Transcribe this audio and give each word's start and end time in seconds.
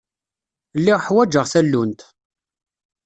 Lliɣ 0.79 0.99
ḥwaǧeɣ 1.05 1.45
tallunt. 1.51 2.01